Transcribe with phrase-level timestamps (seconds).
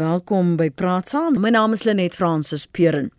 [0.00, 1.34] Welkom by Praat Saam.
[1.44, 3.10] My naam is Lenet Fransis Peren.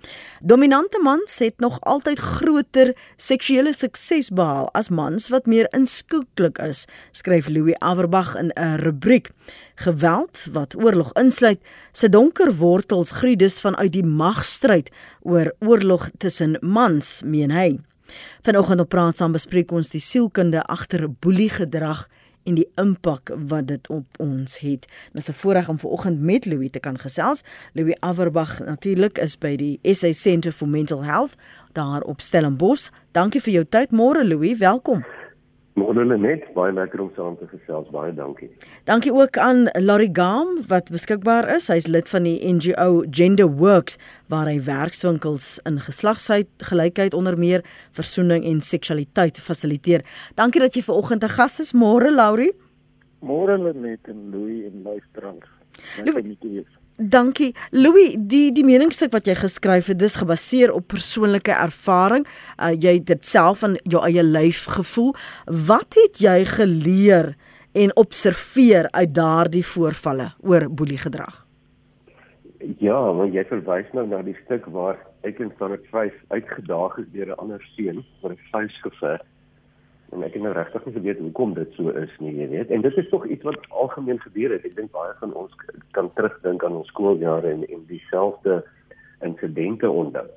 [0.41, 2.89] Dominante mans het nog altyd groter
[3.21, 9.29] seksuele sukses behaal as mans wat meer inskouklik is, skryf Louis Averbag in 'n rubriek.
[9.75, 14.89] Geweld wat oorlog insluit, se donker wortels groei dus vanuit die magstryd
[15.21, 17.77] oor oorlog tussen mans, meen hy.
[18.41, 22.07] Vanoggend op Praat Saam bespreek ons die sielkunde agter boeliegedrag
[22.43, 24.87] en die impak wat dit op ons het.
[25.11, 27.41] Dit is 'n voorreg om vanoggend met Louis te kan gesels.
[27.73, 31.35] Louis Averbag natuurlik is by die SA Centre for Mental Health
[31.71, 32.89] daar op Stellenbosch.
[33.11, 35.20] Dankie vir jou tyd môre Louis, welkom.
[35.79, 37.87] Môre net baie lekker om saam te gesels.
[37.95, 38.49] Baie dankie.
[38.89, 41.69] Dankie ook aan Larry Gam wat beskikbaar is.
[41.71, 43.95] Hy's lid van die NGO Gender Works
[44.27, 47.63] waar hy werkswinkels in geslagsgelykheid onder meer
[47.95, 50.03] versoening en seksualiteit fasiliteer.
[50.35, 51.71] Dankie dat jy ver oggend 'n gas is.
[51.73, 52.51] Môre Larry.
[53.23, 55.47] Môre net en Louis en luisterers.
[56.03, 56.80] Lekker om te wees.
[57.01, 57.55] Dankie.
[57.71, 62.27] Louis, die die meningsstuk wat jy geskryf het, dis gebaseer op persoonlike ervaring.
[62.59, 65.15] Uh, jy het dit self in jou eie lyf gevoel.
[65.49, 67.33] Wat het jy geleer
[67.73, 71.47] en observeer uit daardie voorvalle oor boeliegedrag?
[72.77, 77.09] Ja, want jy verwys nou na die stuk waar ek in standaard 5 uitgedaag is
[77.15, 79.25] deur 'n ander seun vir 'n vuisgeveg
[80.11, 82.71] en ek het nou regtig nie geweet hoekom dit so is nie, jy weet.
[82.75, 84.65] En dit is tog iets wat algemeen gebeur het.
[84.67, 85.53] Ek dink baie van ons
[85.95, 88.59] kan terugdink aan ons skooljare en en dieselfde
[89.23, 90.27] insidente onthou.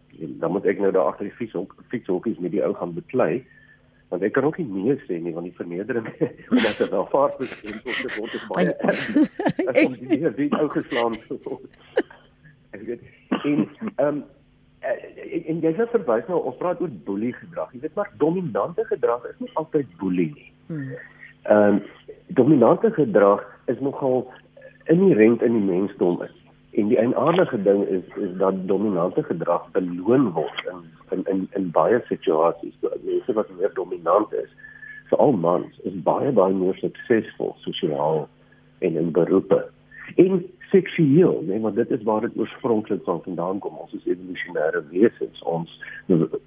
[0.41, 3.43] Dan moet ek nou daar agter die fietshok fietshokkies met die ou gaan beklei.
[4.13, 6.07] Want ek kan ook nie nee sê nie want die vernedering
[6.55, 9.05] omdat dit wel vaart beskryf of dit word is baie erg.
[9.65, 11.19] Ek kom weer die ou geslaan.
[12.75, 13.03] Ek weet
[13.45, 14.25] en ehm um,
[14.91, 17.73] uh, en jy het verwys nou ons praat oor boelie gedrag.
[17.73, 20.51] Jy weet maar dominante gedrag is nie altyd boelie nie.
[20.67, 20.95] Hmm.
[21.43, 21.83] Ehm um,
[22.27, 24.25] dominante gedrag is nogal
[24.85, 26.33] inherent in die mensdom is.
[26.75, 31.71] En die eienaardige ding is is dat dominante gedrag beloon word in in in, in
[31.71, 32.75] baie situasies.
[32.81, 34.51] So mense wat meer dominant is,
[35.13, 38.29] veral mans, is baie baie meer suksesvol sosiaal
[38.79, 39.65] en in beroepe.
[40.17, 43.77] En seksueel, nee, want dit is waar dit oorspronklik van vandaan kom.
[43.79, 45.43] Ons is evolusionêre wesens.
[45.43, 45.71] Ons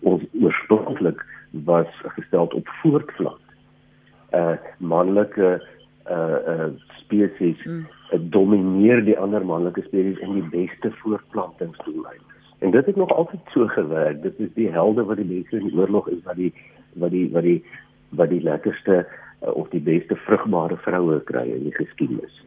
[0.02, 1.24] ons oorspronklik
[1.70, 3.44] was gestel op voortvlak.
[4.36, 5.52] Uh manlike
[6.12, 7.86] uh uh spesies mm.
[8.12, 12.52] uh, domineer die ander manlike spesies in die beste voortplantingsdoeleindes.
[12.60, 14.22] En dit het nog altyd so gewerk.
[14.22, 16.54] Dit is die helde wat die mense in die oorlog is wat die
[16.94, 17.64] wat die wat die
[18.10, 22.44] wat die lekkerste uh, of die beste vrugbare vroue kry in die geskiedenis.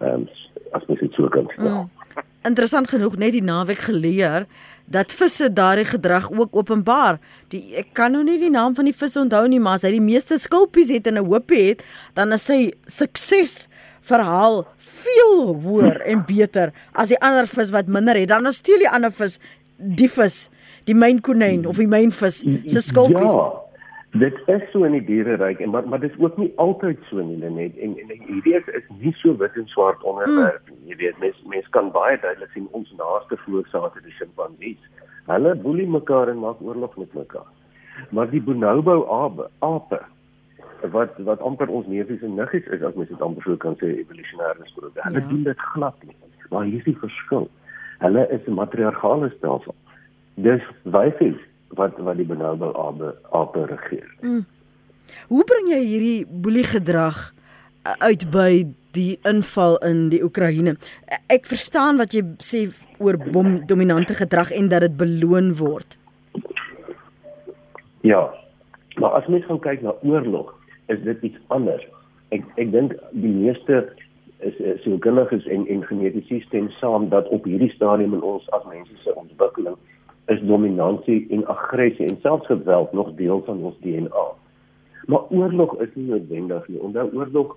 [0.00, 0.28] Ehm um,
[0.74, 1.84] as mens dit so kan stel.
[1.84, 2.22] Mm.
[2.44, 4.44] Interessant genoeg net die naweek geleer
[4.84, 7.18] dat visse daardie gedrag ook openbaar.
[7.48, 9.94] Die ek kan nou nie die naam van die vis onthou nie, maar as hy
[9.94, 11.84] die meeste skulpies het en 'n hoopie het,
[12.14, 13.68] dan is sy sukses
[14.00, 18.28] verhaal veel hoër en beter as die ander vis wat minder het.
[18.28, 19.38] Dan steel die ander vis
[19.78, 20.50] die vis,
[20.84, 23.32] die mynkonyn of die mynvis se skulpies.
[23.32, 23.63] Ja.
[24.14, 27.22] Dit is so in die diereryk en maar maar dit is ook nie altyd so
[27.22, 30.76] nie net en en hierdie is, is nie so wit en swart onderwerp nie.
[30.78, 30.88] Mm.
[30.90, 34.84] Jy weet mens mens kan baie duidelik sien ons naaste voorsaate die simpansees.
[35.26, 37.48] Hulle boelie mekaar en maak oorlog met mekaar.
[38.10, 39.98] Maar die bonobo ape, ape
[40.94, 43.90] wat wat amper ons neefies en niggies is as mens dit amper so kan sê
[44.04, 45.00] evolusionêr gesproke.
[45.08, 45.28] Hulle ja.
[45.32, 46.14] doen dit glad nie.
[46.54, 47.50] Maar hier is die verskil.
[47.98, 49.74] Hulle is 'n matriargale stelsel.
[50.34, 54.08] Dis wyfies wat wat die bonobo ape ape regeer.
[54.20, 54.44] Mm.
[55.28, 57.18] Hoe bring jy hierdie boelie gedrag
[57.86, 58.50] uh, uit by
[58.94, 60.76] die inval in die Oekraïne?
[61.32, 62.66] Ek verstaan wat jy sê
[62.98, 65.98] oor bom dominante gedrag en dat dit beloon word.
[68.04, 68.28] Ja.
[69.00, 70.52] Maar as mens gaan kyk na oorlog,
[70.86, 71.84] is dit iets anders.
[72.34, 73.84] Ek ek dink die meeste
[74.44, 78.92] is is en en geneties stem saam dat op hierdie stadium in ons as mense
[79.02, 79.76] se ontwikkeling
[80.26, 84.26] is dominansie en aggressie en selfs geweld nog deel van ons DNA.
[85.06, 86.80] Maar oorlog is nie noodwendig nie.
[86.80, 87.56] Onthou oorlog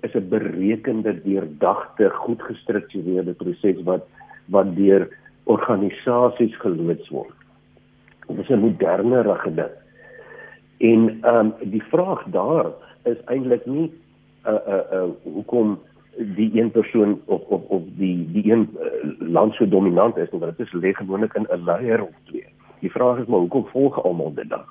[0.00, 4.06] is 'n berekende, deurdagte, goed gestruktureerde proses wat
[4.46, 5.08] wat deur
[5.44, 7.36] organisasies geloods word.
[8.26, 9.70] Dit is 'n moderne ding.
[10.78, 12.66] En ehm um, die vraag daar
[13.04, 13.92] is eintlik nie
[14.46, 15.78] uh, uh, uh, hoekom
[16.20, 20.42] die een persoon of of of die die een uh, land so dominant is want
[20.42, 22.46] dit is lê gewoonlik in 'n leier of twee.
[22.78, 24.64] Die vraag is maar hoekom volg almal dit dan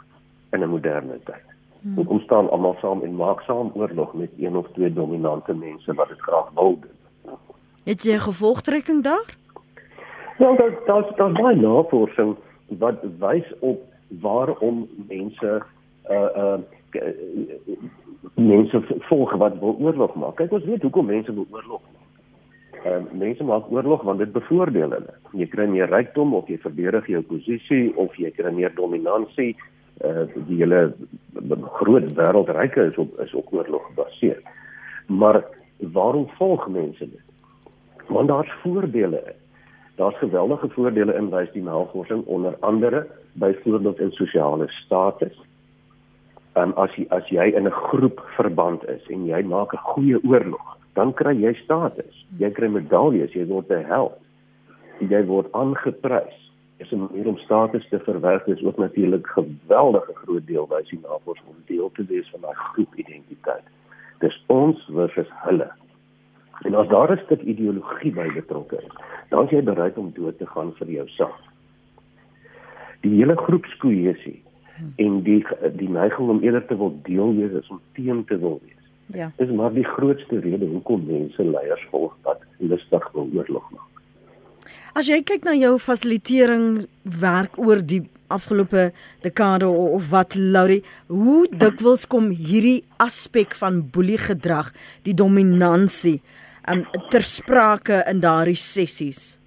[0.51, 1.45] in 'n moderne tyd?
[1.81, 1.95] Hmm.
[1.95, 6.07] Hoekom staan almal saam en maak saam oorlog met een of twee dominante mense wat
[6.07, 7.35] dit graag wil doen?
[7.83, 9.37] Het jy gevolgtrekking daar?
[10.37, 12.35] Ja, daar daar daar baie navorsing
[12.67, 15.63] wat wys op waarom mense
[16.09, 16.53] uh uh
[18.35, 20.35] mense volg wat wil oorlog maak.
[20.35, 21.99] Kyk ons weet hoekom mense wil oorlog maak.
[22.85, 25.15] uh, mense maak oorlog want dit bevoordeel hulle.
[25.37, 29.55] Jy kry meer rykdom of jy verbeter jou posisie of jy kry meer dominansie.
[29.99, 30.93] Uh, die hele
[31.81, 34.39] groot wêreldryke is op is op oorlog gebaseer.
[35.07, 35.41] Maar
[35.95, 37.25] waarom volg mense dit?
[38.07, 39.35] Want daar's voordele.
[39.99, 45.35] Daar's geweldige voordele in wys die navorsing onder andere byvoorbeeld in sosiale status.
[46.59, 50.19] En as jy as jy in 'n groep verband is en jy maak 'n goeie
[50.23, 52.25] oorlog, dan kry jy status.
[52.39, 54.17] Jy kry medaljes, jy word 'n held.
[54.99, 56.37] Jy word aangeprys.
[56.79, 60.99] Is 'n manier om status te verwerf is ook natuurlik geweldige groot deel wys die
[60.99, 63.65] navorsing om deel te wees van 'n groepidentiteit.
[64.19, 65.71] Dis ons versus hulle.
[66.65, 68.93] En as daar 'n stuk ideologie by betrokke is,
[69.29, 71.41] dan is jy bereid om dood te gaan vir jou saak.
[73.01, 74.43] Die hele groepskoesie
[74.95, 75.39] en die
[75.79, 78.85] die neiging om eerder te wil deel wees as om teen te wil wees.
[79.13, 79.31] Ja.
[79.37, 83.87] Dis maar die grootste rede hoekom mense leiers volg wat lustig wil oorlog maak.
[84.97, 86.85] As jy kyk na jou fasilitering
[87.21, 88.89] werk oor die afgelope
[89.23, 94.71] dekade of wat Laurie, hoe dikwels kom hierdie aspek van boelie gedrag,
[95.05, 96.19] die dominansie,
[96.69, 99.37] um, ter sprake in daardie sessies?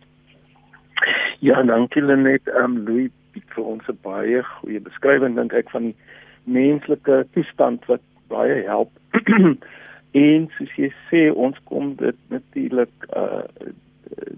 [1.43, 2.47] Ja, dankie Lenet.
[2.47, 5.97] Ehm um, Louis bied vir ons 'n baie goeie beskrywing dink ek van die
[6.45, 8.91] menslike toestand wat baie help.
[10.27, 13.47] en soos jy sê, ons kom dit natuurlik uh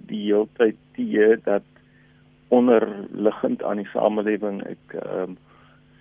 [0.06, 1.64] die hele tyd teë dat
[2.54, 5.36] onderliggend aan die samelewing ek ehm um,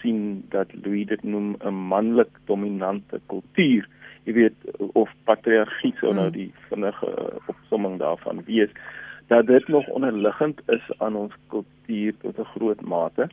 [0.03, 3.87] sien dat Louis dit noem 'n manlik dominante kultuur
[4.25, 4.57] jy weet
[4.93, 6.35] of patriargie sou nou hmm.
[6.35, 7.09] die vinnige
[7.47, 8.71] opsomming daarvan wees
[9.33, 13.29] dat dit nog onderliggend is aan ons kultuur tot 'n groot mate.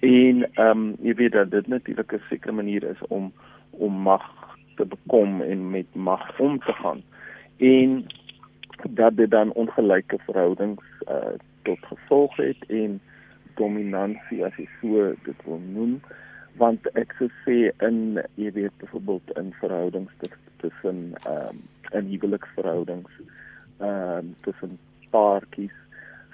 [0.00, 3.32] En ehm um, jy weet dat dit natuurlik 'n sekere manier is om
[3.70, 4.24] om mag
[4.76, 7.02] te bekom en met mag om te gaan.
[7.56, 8.06] En
[8.90, 13.00] dat dit dan ongelyke verhoudings uh, tot gevolg het en
[13.54, 16.00] dominansie as jy so dit wil noem.
[16.56, 17.56] Want ek sou sê
[17.88, 20.12] in jy weet byvoorbeeld in verhoudings
[20.56, 23.12] tussen ehm um, in huweliksverhoudings
[23.78, 24.78] ehm um, tussen
[25.16, 25.76] paartjies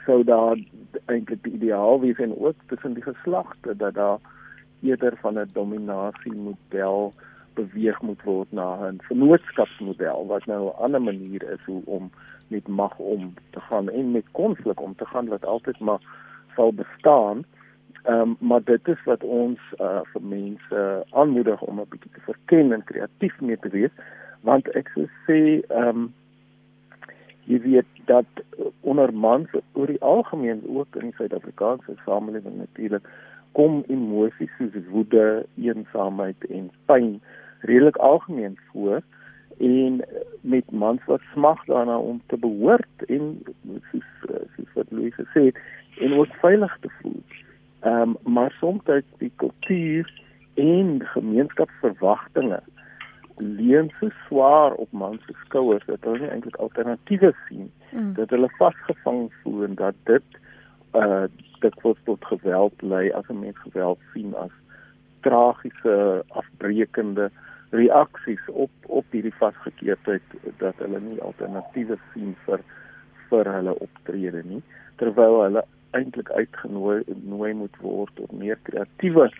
[0.07, 0.59] sou daar
[1.07, 4.19] eintlik die ideaal wees en ook tussen die geslagte dat daar
[4.83, 7.13] eerder van 'n dominasie model
[7.55, 12.11] beweeg moet word na 'n vennootskapsmodel wat nou 'n ander manier is hoe om
[12.49, 16.01] met mag om te gaan en met konflik om te gaan wat altyd maar
[16.57, 17.45] sal bestaan.
[18.03, 22.21] Ehm um, maar dit is wat ons uh, vir mense aanmoedig om 'n bietjie te
[22.21, 23.95] verken en kreatief mee te wees
[24.41, 25.39] want ek sou sê
[25.69, 26.15] ehm um,
[27.53, 28.45] jy weet dat
[28.81, 33.09] onder mans oor die algemeen ook in Suid-Afrikaanse samelewing natuurlik
[33.53, 37.19] kom emosies soos woede, eensaamheid en pyn
[37.61, 39.03] redelik algemeen voor
[39.59, 40.01] en
[40.41, 43.43] met mans wat smag daarna om te behoort en
[43.91, 44.09] soos
[44.57, 45.61] soos wat Louis gesê het
[46.01, 47.23] en ook veilig te voel.
[47.81, 48.83] Ehm um, maar soms
[49.19, 50.23] die kultuur
[50.55, 52.63] en gemeenskapsverwagtinge
[53.37, 58.15] leun so swaar op mans se skouers dat hulle eintlik alternatiewe sien mm.
[58.15, 60.39] dat hulle vasgevang voel en dat dit
[60.99, 61.25] uh
[61.63, 64.55] dit word tot geweld lei as 'n mens geweld sien as
[65.21, 67.31] tragiese afbreekende
[67.71, 70.23] reaksies op op hierdie vasgekeerdheid
[70.59, 72.61] dat hulle nie alternatiewe sien vir
[73.31, 74.63] vir hulle optrede nie
[74.97, 79.31] terwyl hulle eintlik uitgenooi nooi moet word tot meer kreatiewe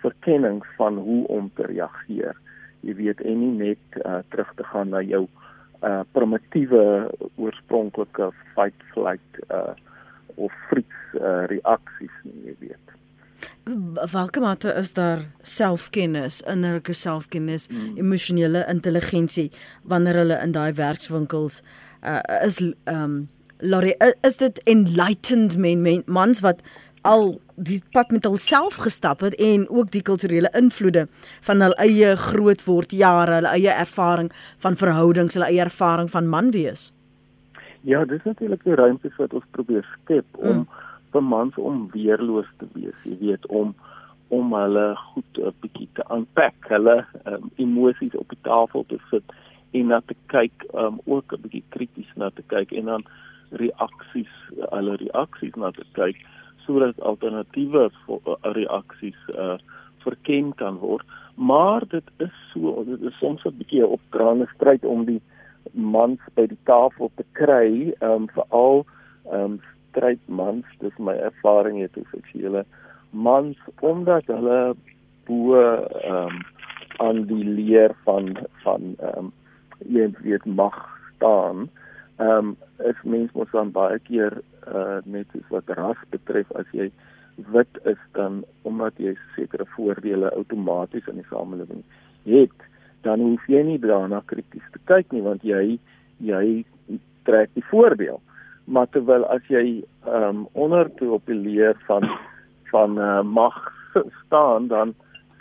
[0.00, 2.36] verkenning van hoe om te reageer.
[2.88, 5.26] Jy weet en nie net uh, terug te gaan na jou
[5.86, 6.80] uh primitiewe
[7.38, 9.76] oorspronklike fight flight uh
[10.38, 12.94] of freeze uh, reaksies nie, jy weet.
[14.10, 17.98] Welke mate is daar selfkennis, innerlike selfkennis, hmm.
[17.98, 19.50] emosionele intelligensie
[19.82, 21.62] wanneer hulle in daai werkswinkels
[22.02, 23.26] uh is um
[23.58, 26.60] Lorry, is dit enlightened men, men mans wat
[27.02, 31.06] al die pad met hulself gestap het en ook die kulturele invloede
[31.46, 34.30] van hul eie groot word jare, hulle eie ervaring
[34.62, 36.92] van verhoudings, hulle eie ervaring van man wees.
[37.86, 40.86] Ja, dis natuurlik die ruimtes wat ons probeer skep om mm.
[41.12, 43.74] vir mans om weerloos te wees, jy weet om
[44.28, 49.24] om hulle goed 'n bietjie te unpack, hulle um, emosies op die tafel te sit
[49.72, 53.04] en na te kyk, um, ook 'n bietjie krities na te kyk en dan
[53.50, 54.34] reaksies
[54.70, 56.20] hulle reaksies na te kyk
[56.68, 59.56] sodat alternatiewe eh, reaksies uh,
[60.04, 61.06] verken kan word.
[61.34, 65.22] Maar dit is so dit is soms 'n bietjie 'n opdraande stryd om die
[65.72, 68.84] mans by die tafel te kry um, veral
[69.32, 69.60] um,
[69.90, 72.64] stryd mans dis my ervaring het oor seksuele
[73.10, 74.74] mans omdat hulle
[75.28, 75.56] bo
[76.04, 76.40] um,
[76.98, 79.32] aan die leer van van um,
[79.86, 80.76] jy weet mag
[81.14, 81.68] staan.
[82.18, 86.66] Ehm um, is mens mos dan baie keer uh net soos wat ras betref as
[86.72, 86.90] jy
[87.54, 91.84] wit is dan omdat jy sekere voordele outomaties in die samelewing
[92.26, 92.64] het,
[93.06, 95.78] dan hoef jy nie daarna krities te kyk nie want jy
[96.18, 96.64] jy
[97.28, 98.18] trek die voordeel.
[98.66, 102.08] Maar terwyl as jy ehm um, onder toe op die leer van
[102.72, 103.56] van uh, mag
[104.24, 104.94] staan dan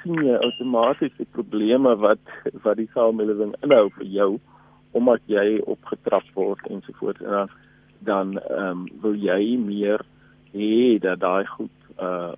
[0.03, 2.21] sien jy outomaties die probleme wat
[2.63, 4.29] wat die samelewing inhou vir jou
[4.97, 7.55] omdat jy opgetrap word ensovoorts en dan
[7.99, 10.05] dan ehm um, wil jy meer
[10.53, 12.33] hê dat daai goed uh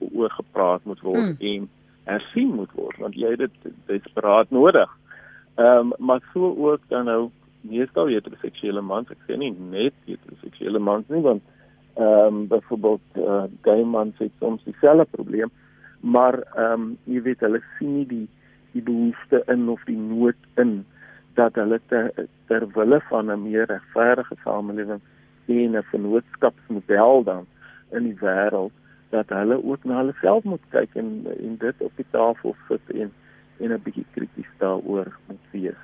[0.00, 1.36] oorgepraat moet word mm.
[1.52, 1.68] en
[2.08, 4.90] hersien moet word want jy het dit desperaat nodig.
[5.56, 10.78] Ehm um, maar so ook dan nou meestal heteroseksuele mans, ek sê nie net heteroseksuele
[10.78, 11.42] mans nie want
[11.96, 15.50] ehm um, byvoorbeeld uh, gay mans het soms dieselfde probleem
[16.00, 18.28] maar ehm um, jy weet hulle sien nie die
[18.72, 20.84] die behoefte in of die nood in
[21.40, 22.10] dat hulle ter,
[22.50, 25.00] ter wille van 'n meer regverdige samelewing
[25.46, 27.46] en 'n vennootskapsmodel dan
[27.90, 28.72] in die wêreld
[29.10, 32.90] dat hulle ook na hulle self moet kyk en en dit op die tafel sit
[32.94, 33.12] en
[33.60, 35.80] en 'n bietjie krities daaroor moet wees.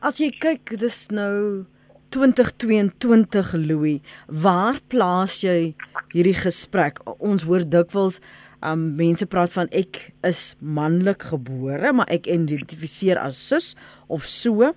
[0.00, 1.64] As jy kyk, dis nou
[2.08, 5.74] 2022 Louis, waar plaas jy
[6.12, 7.00] hierdie gesprek?
[7.18, 8.20] Ons hoor dikwels
[8.62, 13.74] um mense praat van ek is manlik gebore, maar ek identifiseer as sus
[14.08, 14.72] of so.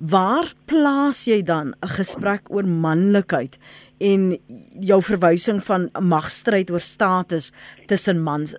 [0.00, 3.58] Waar plaas jy dan 'n gesprek oor manlikheid
[4.00, 4.38] en
[4.80, 7.52] jou verwysing van magstryd oor status
[7.86, 8.56] tussen mans?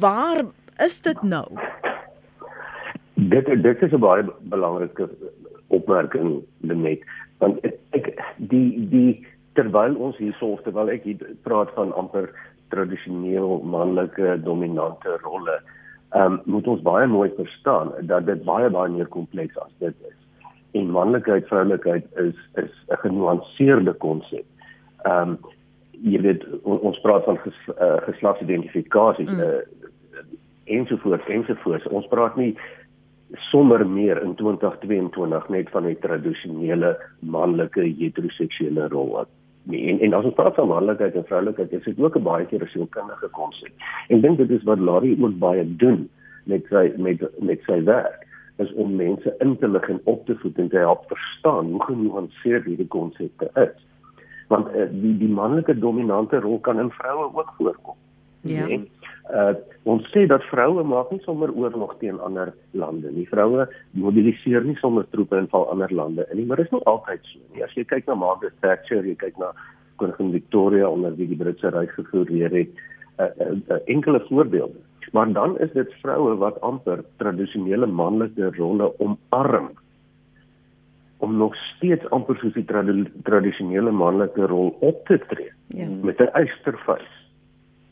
[0.00, 0.46] Waar
[0.78, 1.46] is dit nou?
[3.14, 5.08] Dit dit is 'n baie belangrike
[5.68, 7.00] opmerking net
[7.38, 7.58] want
[7.92, 9.26] ek die die
[9.58, 12.30] terwyl ons hierso terwyl ek hier praat van amper
[12.68, 15.58] tradisioneel manlike dominante rolle
[16.16, 19.94] ehm um, moet ons baie mooi verstaan dat dit baie baie meer kompleks as dit
[20.08, 20.16] is.
[20.72, 24.44] En manlikheid vroulikheid is is 'n genuanceerde konsep
[25.04, 25.38] ehm um,
[26.02, 29.40] jy weet ons praat van ges, uh, geslagsidentifikasie mm.
[29.40, 30.22] uh,
[30.64, 32.52] ensovoorts ensovoorts ons praat nie
[33.50, 40.12] sommer meer in 2022 net van die tradisionele manlike heteroseksuele rol wat nie en en
[40.12, 43.28] as ons praat van manlikheid en vroulikheid is dit ook 'n baie keer 'n sielkundige
[43.28, 43.72] konsep.
[44.08, 46.08] En dink dit is wat Larry ook baie doen
[46.44, 50.36] met sy met met sy werk is om mense in te lig en op te
[50.36, 53.86] voed en te help verstaan hoe genuanceerd hierdie konsepte is.
[54.48, 57.94] Want uh, die die manlike dominante rol kan in vroue ook voorkom.
[58.40, 58.66] Ja.
[58.66, 58.90] Nee?
[59.32, 59.54] Uh
[59.88, 63.24] ons sê dat vroue maak nie sommer oorlog teen ander lande nie.
[63.30, 63.64] Vroue
[63.96, 67.38] mobiliseer nie sommer troepe in val ander lande nie, maar dit is nie altyd so
[67.54, 67.64] nie.
[67.64, 69.54] As jy kyk na Margaret Thatcher, jy kyk na
[69.96, 72.84] koningin Victoria onder wie die Britse ryk gefureer het,
[73.18, 74.84] uh, uh, uh, enkele voorbeelde.
[75.12, 79.70] Maar dan is dit vroue wat amper tradisionele manlike rolle omarm
[81.18, 82.90] om nog steeds amper soos die trad
[83.26, 85.88] tradisionele manlike rol op te tree ja.
[86.02, 87.08] met 'n eystervuis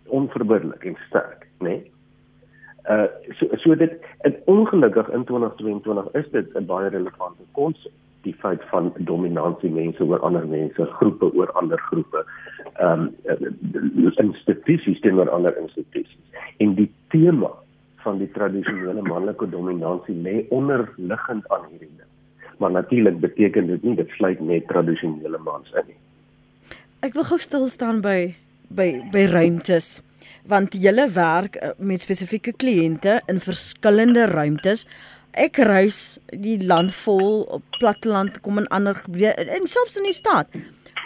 [0.09, 1.69] onverbiddelik en sterk, né?
[1.69, 1.91] Nee?
[2.91, 3.07] Uh
[3.39, 7.93] so so dit en ongelukkig in 2022 is dit 'n baie relevante konsep
[8.27, 12.25] die feit van dominansie mense oor ander mense, groepe oor ander groepe.
[12.75, 16.43] Ehm um, institusies teenoor ander institusies.
[16.63, 17.51] En die tema
[18.05, 22.11] van die tradisionele manlike dominansie lê onderliggend aan hierdie ding.
[22.59, 26.01] Maar natuurlik beteken dit nie dit sluit net tradisionele mans in nie.
[27.07, 28.35] Ek wil gou stil staan by
[28.69, 30.01] by by ruimtes
[30.51, 34.87] want julle werk eh, met spesifieke kliënte in verskillende ruimtes.
[35.37, 40.51] Ek reis die land vol op platteland kom in ander en selfs in die stad.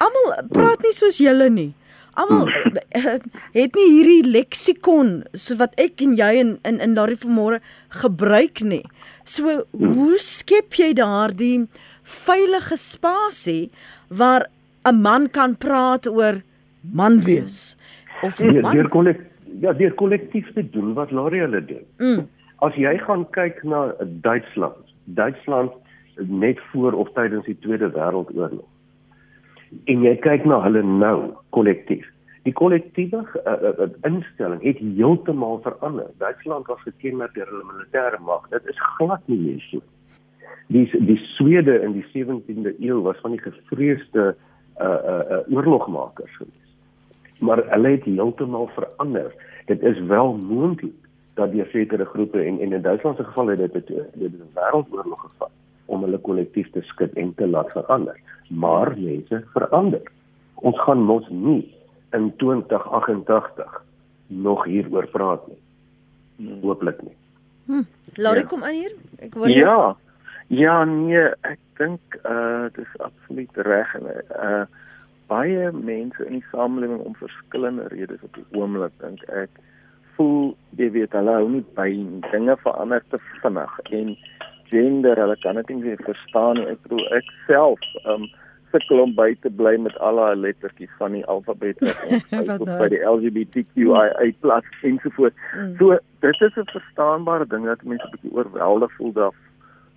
[0.00, 1.72] Almal praat nie soos julle nie.
[2.20, 2.50] Almal
[2.96, 3.18] eh,
[3.54, 7.60] het nie hierdie leksikon so wat ek en jy in in in daardie vanmôre
[8.02, 8.84] gebruik nie.
[9.24, 11.66] So hoe skep jy daardie
[12.04, 13.70] veilige spasie
[14.08, 14.46] waar
[14.84, 16.42] 'n man kan praat oor
[16.80, 17.76] man wees
[18.22, 19.20] of deur, man deur kollek
[19.60, 21.86] ja deur kollektief te doen wat Larry hulle doen.
[21.98, 22.28] Mm.
[22.64, 23.90] As jy gaan kyk na
[24.24, 25.72] Duitsland, Duitsland
[26.16, 28.66] net voor of tydens die Tweede Wêreldoorlog.
[29.88, 32.06] En jy kyk na hulle nou kollektief.
[32.44, 36.08] Die kollektiewe uh, uh, instelling het heeltemal verander.
[36.20, 38.46] Duitsland was gekenmerk deur hulle militêre mag.
[38.52, 39.82] Dit is glad nie meer so.
[40.70, 44.32] Die die Swede in die 17de eeu was van die gevreesde
[44.80, 46.59] uh uh, uh oorlogmakers geweest
[47.40, 49.34] maar hulle het heeltemal verander.
[49.66, 50.94] Dit is wel moontlik
[51.34, 54.54] dat die sekere groepe en, en in Duitsland se geval het dit dit het 'n
[54.54, 55.50] wêreldoorlog gevat
[55.84, 58.20] om hulle kollektief te skud en te laat verander.
[58.48, 60.02] Maar mense verander.
[60.54, 61.74] Ons gaan mos nie
[62.10, 63.82] in 2088
[64.26, 65.60] nog hieroor praat nie.
[66.60, 67.16] Hooplik nie.
[67.66, 67.82] Hm.
[68.14, 68.48] Laurie ja.
[68.48, 68.92] kom aan hier.
[69.18, 69.96] Ek hoor Ja.
[70.46, 74.64] Ja, nee, ek dink uh dis absoluut reg en uh
[75.30, 79.62] baie mense in die samelewing om verskillende redes op die oomblik dink ek
[80.16, 82.20] voel jy weet hulle hou nie by nie.
[82.32, 84.14] Dinge verander te vinnig en
[84.70, 86.68] gender, hulle kan dit nie verstaan nie.
[86.74, 88.28] Ek bedoel ek self um
[88.70, 93.00] sukkel om by te bly met al daai lettertjies van die alfabet wat by die
[93.02, 95.46] LGBTQIA+ ensovoorts.
[95.56, 95.72] Mm.
[95.78, 99.38] So dit is 'n verstaanbare ding dat mense 'n bietjie oorweldig voel daar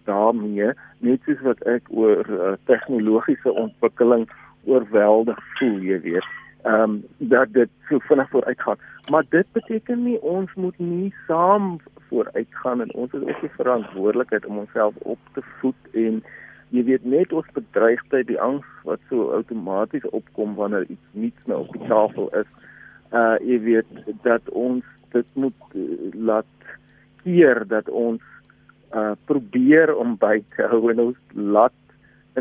[0.06, 4.28] daarmee, net soos wat ek oor uh, tegnologiese ontwikkeling
[4.66, 6.30] oorweldig voel, jy weet.
[6.64, 8.78] Ehm um, dat dit so vinnig vooruit gaan.
[9.10, 13.56] Maar dit beteken nie ons moet nie saam vooruit gaan en ons het ook die
[13.58, 16.24] verantwoordelikheid om onsself op te voed en
[16.74, 21.60] jy weet net ons bedreigtheid die angs wat so outomaties opkom wanneer iets nuuts nou
[21.62, 22.50] op die tafel is
[23.14, 23.92] uh jy weet
[24.26, 26.70] dat ons dit moet uh, laat
[27.24, 28.22] keer dat ons
[28.94, 31.78] uh probeer om by te hou en ons laat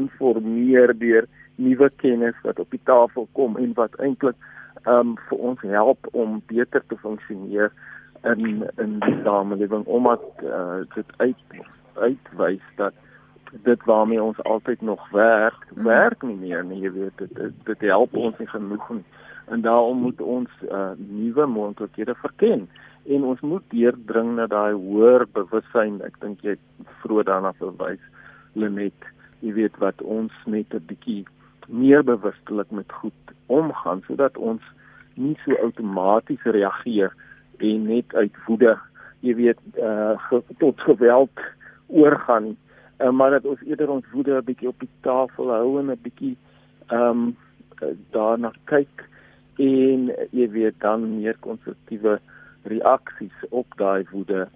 [0.01, 4.37] informeer deur nuwe kennis wat op die tafel kom en wat eintlik
[4.89, 7.73] um vir ons help om beter te funksioneer
[8.23, 11.37] in in die samelewing omdat uh, dit uit
[11.95, 12.95] uitwys dat
[13.53, 15.83] dit waarmee ons altyd nog werk, mm.
[15.85, 19.05] werk nie meer nie, jy weet dit dit, dit help ons nie genoeg nie.
[19.53, 22.69] En daarom moet ons uh, nuwe moontlikhede verken
[23.05, 26.01] en ons moet deurdring na daai hoër bewussyn.
[26.07, 26.57] Ek dink jy
[27.03, 28.01] vroeg daarna verwys
[28.57, 29.09] Lenet,
[29.41, 31.25] jy weet wat ons net 'n bietjie
[31.69, 34.63] meer bewustelik met goed omgaan sodat ons
[35.15, 37.13] nie so outomaties reageer
[37.59, 38.79] en net uit woede,
[39.21, 41.41] jy weet, uh, ge, tot geweld
[41.87, 42.57] oorgaan
[43.03, 46.03] uh, maar dat ons eerder ons woede 'n bietjie op die tafel hou en 'n
[46.03, 46.37] bietjie
[46.87, 47.37] ehm um,
[48.11, 49.09] daarna kyk
[49.57, 52.21] en jy weet dan meer konstruktiewe
[52.63, 54.49] reaksies op daai woede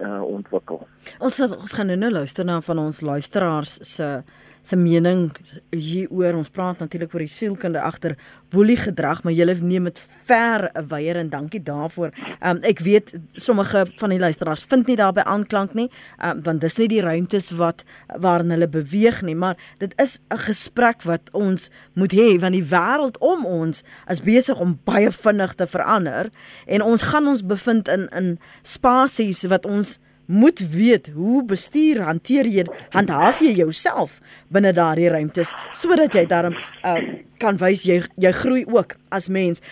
[0.00, 0.86] uh, ontwikkel.
[1.18, 4.22] Ons ons gaan nou luister na van ons luisteraars se
[4.68, 5.30] se mening
[5.72, 6.36] hieroor.
[6.38, 8.16] Ons praat natuurlik oor die sielkunde agter
[8.52, 12.12] woelie gedrag, maar julle neem dit ver weier en dankie daarvoor.
[12.40, 15.88] Um, ek weet sommige van die luisteraars vind nie daarbey aanklank nie,
[16.24, 17.84] um, want dis nie die ruimtes wat
[18.20, 22.64] waarin hulle beweeg nie, maar dit is 'n gesprek wat ons moet hê want die
[22.64, 26.30] wêreld om ons is besig om baie vinnig te verander
[26.66, 32.46] en ons gaan ons bevind in in spasies wat ons moet weet hoe bestuur hanteer
[32.46, 34.18] jy handhaaf jy jouself
[34.52, 36.98] binne daardie ruimtes sodat jy daarom uh,
[37.40, 39.64] kan wys jy jy groei ook as mens.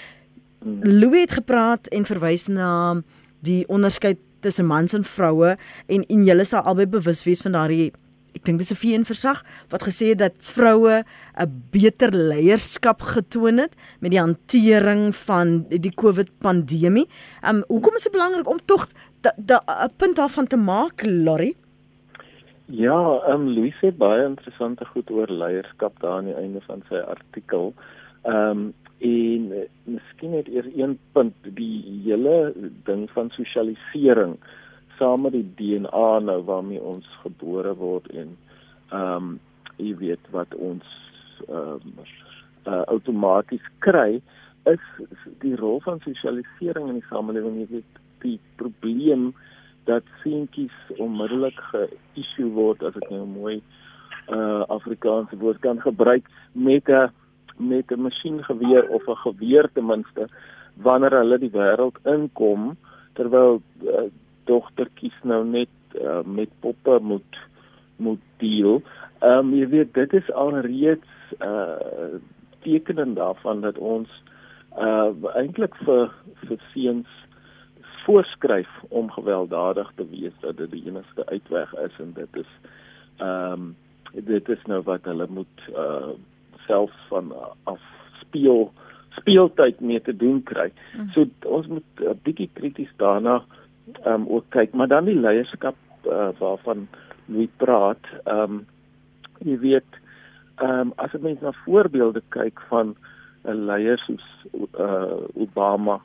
[0.64, 2.70] Louis het gepraat en verwys na
[3.44, 7.92] die onderskeid tussen mans en vroue en en julle sal albei bewus wees van daardie
[8.36, 9.42] ek dink dis 'n VN versag
[9.72, 15.94] wat gesê het dat vroue 'n beter leierskap getoon het met die hantering van die
[15.94, 17.08] COVID pandemie.
[17.42, 18.88] Um hoekom is dit belangrik om tog
[19.36, 21.54] 'n punt daarvan te maak, Lori?
[22.66, 26.82] Ja, ehm um, Louise het baie interessante goed oor leierskap daar aan die einde van
[26.88, 27.74] sy artikel.
[28.22, 34.38] Ehm um, en uh, miskien net eers een punt die hele ding van sosialisering
[34.98, 38.36] saam met die DNA nou waarmee ons gebore word en
[38.90, 39.40] ehm um,
[39.76, 40.86] jy weet wat ons
[41.48, 42.00] ehm um,
[42.66, 44.22] uh, outomaties kry
[44.64, 44.82] is
[45.44, 49.30] die rol van sosialisering in die samelewing jy weet die probleem
[49.86, 53.60] dat seentjies onmiddellik ge-issue word as ek nou mooi
[54.34, 57.10] uh Afrikaanse woord kan gebruik met 'n
[57.56, 60.28] met 'n masjiengeweer of 'n geweer ten minste
[60.76, 62.76] wanneer hulle die wêreld inkom
[63.14, 64.08] terwyl uh,
[64.44, 67.38] dogtertjies nou net uh, met poppe moet
[67.96, 68.82] moet deel.
[69.20, 71.08] Ehm um, jy weet dit is alreeds
[71.40, 72.18] uh
[72.60, 74.08] tekenend daarvan dat ons
[74.78, 76.12] uh eintlik vir
[76.44, 77.08] vir seuns
[78.06, 82.52] voorskryf om gewelddadig te wees dat dit die enigste uitweg is en dit is
[83.16, 83.74] ehm um,
[84.26, 86.14] dit is nou wat hulle moet uh
[86.66, 87.82] self van uh, af
[88.20, 88.72] speel
[89.16, 90.70] speeltyd mee te doen kry.
[90.96, 91.10] Mm.
[91.14, 91.26] So
[91.58, 93.42] ons moet 'n uh, bietjie krities daarna
[94.02, 96.88] ehm um, ook kyk, maar dan die leierskap uh, waarvan
[97.26, 98.66] Louis praat, ehm um,
[99.38, 100.00] jy weet
[100.56, 102.96] ehm um, as jy mens na voorbeelde kyk van
[103.44, 104.26] 'n leier soos
[104.78, 106.00] uh Obama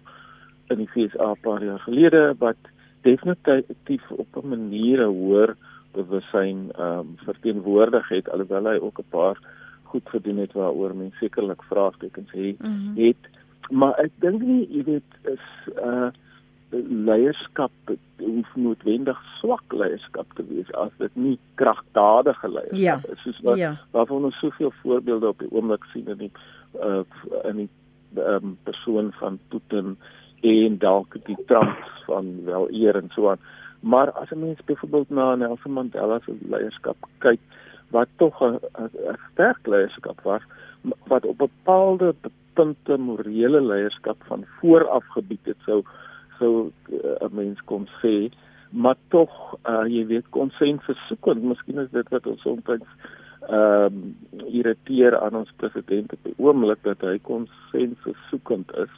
[0.72, 2.62] in die FSA 'n paar jaar gelede wat
[3.02, 5.56] definitief op 'n manier 'n hoër
[5.92, 9.38] bewussyn ehm um, verteenwoordig het alhoewel hy ook 'n paar
[9.84, 13.06] goed gedoen het waaroor mense sekerlik vraagtekens het, mm -hmm.
[13.06, 13.24] het
[13.70, 15.48] maar ek dink nie jy weet is
[15.84, 16.10] uh
[17.08, 17.72] leierskap
[18.18, 23.14] hoef noodwendig swak leierskap te wees as dit nie kragtadige leierskap ja.
[23.16, 23.72] is soos wat ja.
[23.92, 26.32] waarvan ons soveel voorbeelde op die oomblik sien in die
[26.80, 27.04] uh,
[27.44, 27.70] in die
[28.16, 29.98] um, persoon van Putin
[30.42, 33.40] en dalk die Trump van wel eer en so aan.
[33.80, 37.40] Maar as 'n mens byvoorbeeld na Nelson Mandela se leierskap kyk,
[37.92, 38.60] wat tog 'n
[39.32, 40.42] sterk leierskap was
[41.08, 42.16] wat op bepaalde
[42.54, 45.84] punte morele leierskap van vooraf gebied het sou
[46.40, 48.32] sou eh, 'n mens kon sê
[48.70, 49.32] maar tog
[49.68, 52.80] uh, jy weet konsensus soek en miskien is dit wat ons soms ehm
[53.50, 54.16] um,
[54.48, 58.94] irriteer aan ons president op die oomblik dat hy konsensus soekend is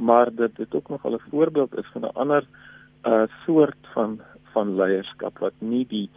[0.00, 2.44] maar dat dit ook nog 'n voorbeeld is van 'n ander
[3.06, 4.20] uh soort van
[4.52, 6.10] van leierskap wat nie die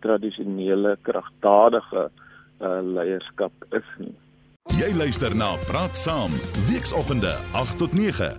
[0.00, 2.10] tradisionele kragtadige
[2.60, 4.14] uh leierskap is nie.
[4.78, 6.30] Jy luister na Praat Saam,
[6.68, 8.38] weekoggende 8 tot 9.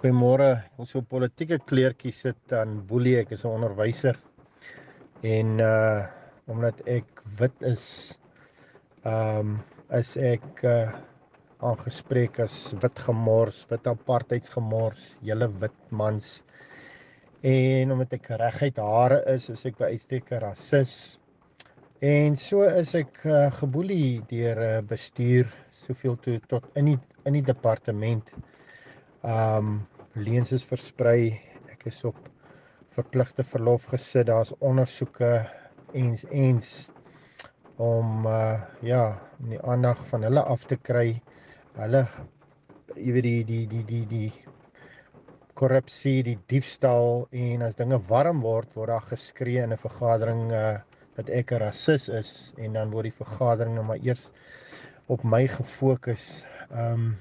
[0.00, 0.62] Goeiemôre.
[0.78, 3.18] Ons so politieke kleertjie sit aan Boelie.
[3.18, 4.16] Ek is 'n onderwyser.
[5.22, 6.06] En uh
[6.48, 7.04] omdat ek
[7.38, 8.18] wit is,
[9.04, 9.58] ehm um,
[9.90, 10.92] is ek uh
[11.60, 16.42] aangespreek as wit gemors, wit apartheidsgemors, julle wit mans.
[17.42, 21.18] En omdat ek reguit hare is, is ek by uitstek rasis.
[21.98, 25.50] En so is ek uh, geboelie deur 'n uh, bestuur
[25.86, 28.30] soveel toe tot in die in die departement.
[29.22, 31.40] Um leens is versprei.
[31.72, 32.16] Ek is op
[32.94, 34.26] verpligte verlof gesit.
[34.30, 35.46] Daar's ondersoeke
[35.94, 36.88] ens ens
[37.78, 41.20] om uh ja, die aandag van hulle af te kry.
[41.78, 42.02] Hulle
[42.98, 44.30] jy weet die die die die die
[45.58, 50.78] korrupsie, die diefstal en as dinge warm word, word daar geskree in 'n vergadering uh
[51.18, 54.30] dat ek 'n rasis is en dan word die vergadering nou maar eers
[55.06, 56.44] op my gefokus.
[56.70, 57.16] Ehm um,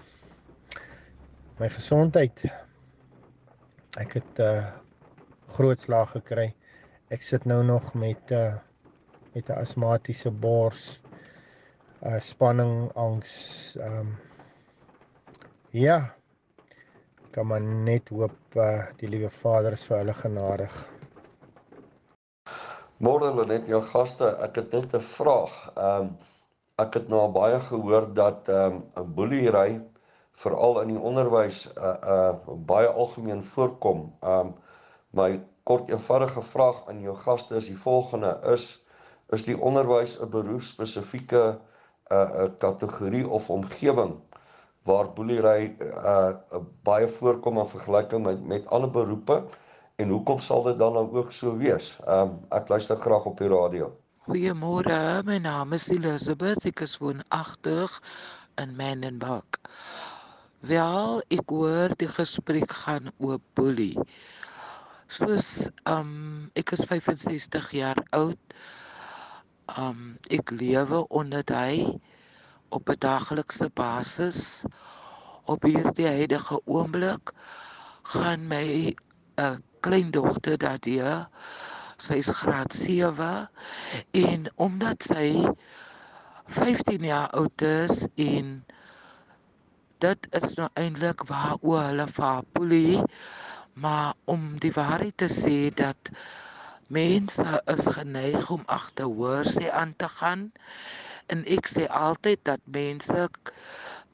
[1.60, 2.46] my gesondheid.
[3.98, 4.72] Ek het 'n uh,
[5.58, 6.54] groot slag gekry.
[7.10, 8.56] Ek sit nou nog met 'n uh,
[9.34, 11.02] met 'n asmatiese bors,
[12.02, 13.78] 'n uh, spanning, angs.
[13.78, 14.27] Ehm um,
[15.78, 16.14] ja.
[17.32, 20.78] Kan maar net hoop uh, die liewe Vader is vir hulle genadig.
[23.04, 25.54] Môre hulle net jou gaste, ek het net 'n vraag.
[25.76, 26.16] Ehm um,
[26.78, 29.82] ek het nou baie gehoor dat ehm um, 'n boelery
[30.44, 34.02] veral in die onderwys 'n uh, uh, baie algemeen voorkom.
[34.22, 34.56] Ehm um,
[35.12, 38.66] my kort eenvoudige vraag aan jou gaste is die volgende: is
[39.30, 41.44] is die onderwys 'n beroepspesifieke
[42.10, 44.22] 'n uh, kategorie of omgewing
[44.88, 49.42] waar boelery uh, uh, baie voorkom in vergelyking met met ander beroepe?
[49.98, 51.96] En hoekom sal dit dan nou ook so wees?
[52.06, 53.92] Ehm um, ek luister graag op die radio.
[54.28, 56.66] Goeiemôre, my naam is Elizabeth.
[56.70, 57.94] Ek is woonagtig
[58.62, 59.60] in Menenberg.
[60.68, 63.96] Wel, ek hoor die gesprek gaan oor boelie.
[65.08, 68.60] Soos ehm um, ek is 65 jaar oud.
[69.76, 71.98] Ehm um, ek lewe onder hy
[72.70, 74.64] op 'n daaglikse basis.
[75.46, 77.32] Op hierdie huidige oomblik
[78.04, 78.96] gaan my
[79.36, 81.30] 'n kleindogter Dadia.
[81.98, 83.50] Sy is graad 7
[84.12, 85.48] en omdat sy
[86.48, 88.66] 15 jaar oud is en
[89.98, 93.02] dit is nou eintlik waar o hulle vir Polie
[93.74, 96.12] maar om die waarheid te sê dat
[96.94, 100.48] mense is geneig om agterhoor sê aan te gaan
[101.34, 103.28] en ek sê altyd dat mense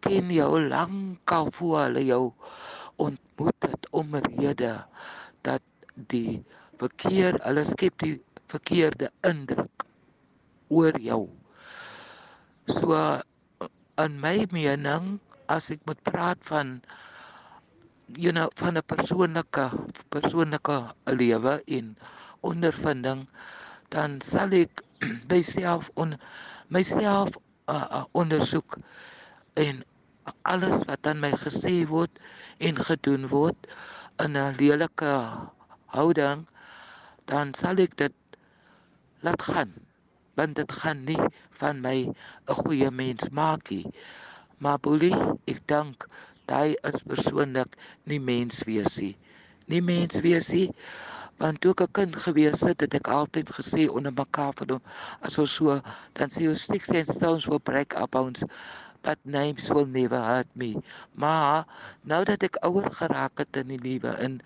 [0.03, 2.23] ken jou lank al voor hulle jou
[3.05, 4.73] ontmoet het om rede
[5.47, 5.63] dat
[6.13, 6.41] die
[6.81, 8.17] verkeer hulle skep die
[8.51, 9.85] verkeerde indruk
[10.73, 11.23] oor jou.
[12.67, 12.97] So
[14.01, 15.19] in my mening
[15.51, 16.81] as ek moet praat van
[18.17, 19.65] you know van 'n persoonlike
[20.09, 21.97] persoonlike lewe en
[22.41, 23.27] ondervinding
[23.89, 24.83] dan sal ek
[25.31, 26.17] myself on
[26.73, 27.37] myself
[27.69, 28.77] uh, uh, ondersoek
[29.61, 29.83] en
[30.49, 32.17] alles wat aan my gesê word
[32.57, 33.67] en gedoen word
[34.23, 35.13] in 'n lelike
[35.93, 36.45] houding,
[37.29, 38.15] dan sal ek dit
[39.21, 39.73] laat gaan.
[40.33, 41.19] Want dit gaan nie
[41.61, 43.85] van my 'n goeie mens maak nie.
[44.57, 46.07] Maar boelie, ek dink
[46.49, 47.77] daai is persoonlik
[48.09, 49.15] nie mens wees nie.
[49.67, 50.69] Nie mens wees nie.
[51.41, 54.81] Want toe ek 'n kind gewees het, het ek altyd gesê onder mekaar van
[55.21, 55.81] as ons so
[56.13, 58.43] dan sê ons sticks and stones will break our bones
[59.03, 60.79] but names will never hurt me.
[61.19, 61.67] Maar
[62.07, 64.39] nou dat ek ouer geraak het in die lewe en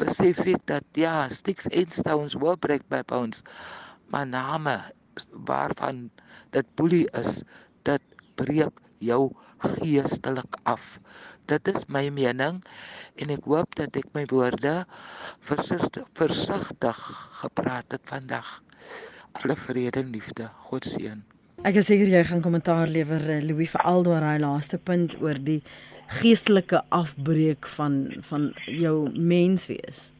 [0.00, 3.44] besef ek dat ja, sticks and stones will break my bones.
[4.08, 4.78] Maar name
[5.44, 6.08] waarvan
[6.56, 7.42] dit boelie is,
[7.84, 8.02] dit
[8.40, 10.96] breek jou geestelik af.
[11.48, 12.58] Dit is my mening
[13.16, 14.82] en ek hoop dat ek my woorde
[15.48, 16.98] versigtig
[17.40, 18.50] gepraat het vandag.
[19.40, 20.50] Alle vrede en liefde.
[20.68, 21.22] God seën.
[21.64, 25.40] Ek is seker jy gaan kommentaar lewer eh, Louis vir aldoor hy laaste punt oor
[25.40, 25.62] die
[26.20, 27.96] geestelike afbreek van
[28.28, 30.10] van jou menswees.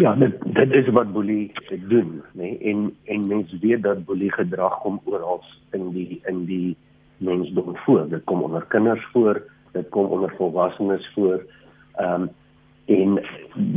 [0.00, 1.52] Ja, dit dit is wat boelie
[1.92, 2.54] doen, nê?
[2.56, 2.58] Nee?
[2.72, 5.44] En en mense weet dat boelie gedrag kom oral
[5.76, 6.76] in die in die
[7.18, 8.08] mensdom voor.
[8.08, 11.42] Dit kom onder kinders voor, dit kom onder volwassenes voor.
[11.96, 12.30] Ehm um,
[12.88, 13.22] en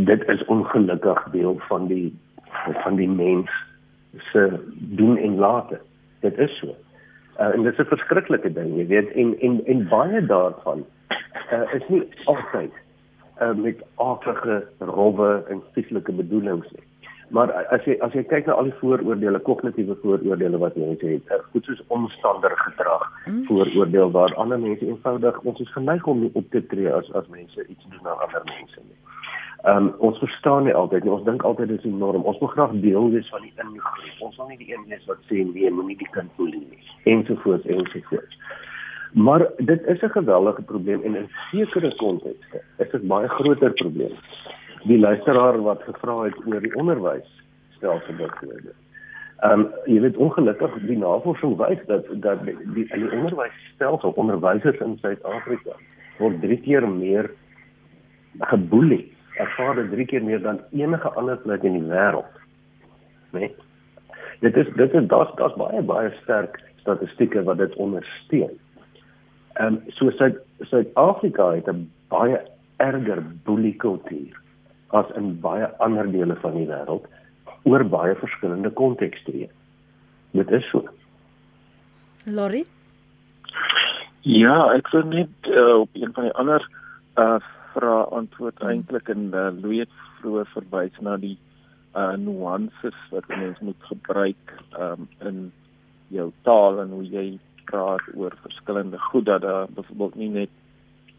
[0.06, 2.20] dit is ongelukkig deel van die
[2.84, 3.52] van die mens
[4.18, 5.80] se doen en late.
[6.20, 6.76] Dit is so.
[7.40, 10.86] Uh, en dit is 'n verskriklike ding, jy weet, en en en baie daarvan
[11.52, 12.72] uh, is nie altyd
[13.42, 16.88] uh, met aardige rowwe en spesifieke bedoelings nie.
[17.32, 21.30] Maar as jy as jy kyk na al die vooroordeele, kognitiewe vooroordeele wat mense het,
[21.32, 23.46] uh, goed soos omstander gedrag, hmm.
[23.48, 27.30] vooroordeel waar ander mense eenvoudig ons is geneig om nie op te tree as as
[27.32, 29.00] mense iets doen aan ander mense nie.
[29.64, 31.14] Ehm um, ons verstaan nie altyd nie.
[31.14, 32.24] Ons dink altyd dis die norm.
[32.28, 34.22] Ons wil graag deel wees van die ingroep.
[34.28, 36.88] Ons wil nie die een wees wat sê nee, moenie die kind boelie nie.
[37.14, 38.40] Ensovoorts ensovoorts.
[39.14, 44.18] Maar dit is 'n geweldige probleem en in sekere kontekste is dit baie groter probleem.
[44.84, 47.28] Die luisteraar wat gevra het oor die onderwys
[47.78, 48.78] stelsel byvoorbeeld.
[49.42, 54.82] Ehm um, jy weet ongelukkig die navorsing wys dat dat die, die, die onderwysstelsel onderwysers
[54.86, 55.78] in Suid-Afrika
[56.18, 57.30] word drie keer meer
[58.54, 59.04] geboelie.
[59.42, 62.42] Ervaar dit drie keer meer dan enige ander plek in die wêreld.
[63.34, 63.50] Nee.
[64.46, 68.54] Dit is dit is daar's daar's baie baie sterk statistieke wat dit ondersteun.
[69.54, 70.10] Ehm um, so
[70.70, 72.42] Suid-Afrika het 'n baie
[72.78, 74.41] erger boeliekultuur
[74.98, 77.08] as in baie ander dele van die wêreld
[77.64, 79.48] oor baie verskillende kontekste.
[80.32, 80.86] Dit is so.
[82.26, 82.64] Lori?
[84.22, 86.68] Ja, ek sou net uh, op een van die ander
[87.22, 87.40] uh
[87.72, 88.68] vra antwoord hmm.
[88.68, 91.38] eintlik en uh, Louis het vroeër verwys na die
[91.96, 95.40] uh nuances wat mens moet gebruik um in
[96.12, 97.26] jou taal en hoe jy
[97.72, 100.50] praat oor verskillende goed dat daar byvoorbeeld nie net